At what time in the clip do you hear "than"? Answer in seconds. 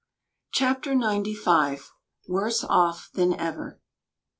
3.13-3.39